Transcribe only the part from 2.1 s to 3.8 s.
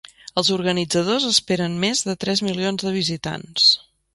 tres milions de visitants.